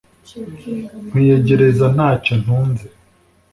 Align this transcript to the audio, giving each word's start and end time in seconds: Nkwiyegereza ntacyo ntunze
Nkwiyegereza 1.05 1.85
ntacyo 1.95 2.33
ntunze 2.43 2.85